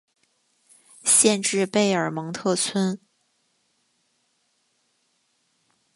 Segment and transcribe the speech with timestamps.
[1.05, 2.99] 县治贝尔蒙特村。